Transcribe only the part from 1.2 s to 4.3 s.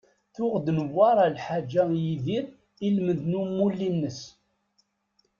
lḥaǧa i Yidir ilmend n umulli-s.